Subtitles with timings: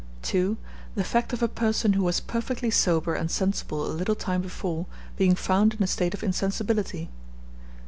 [0.23, 0.57] 2.
[0.95, 4.87] The fact of a person who was perfectly sober and sensible a little time before,
[5.15, 7.07] being found in a state of insensibility.